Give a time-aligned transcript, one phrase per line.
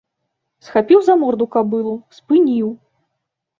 [0.67, 2.75] Схапіў за морду кабылу, спыніў.